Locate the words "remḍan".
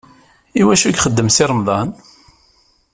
1.49-1.89